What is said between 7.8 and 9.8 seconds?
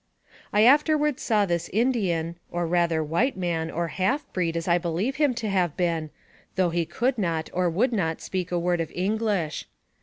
not speak a word of English.